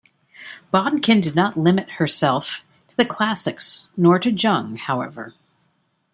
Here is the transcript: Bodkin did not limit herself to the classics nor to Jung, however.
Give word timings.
Bodkin 0.73 1.21
did 1.21 1.35
not 1.35 1.55
limit 1.55 1.87
herself 1.99 2.63
to 2.87 2.97
the 2.97 3.05
classics 3.05 3.87
nor 3.95 4.17
to 4.17 4.31
Jung, 4.31 4.77
however. 4.77 5.35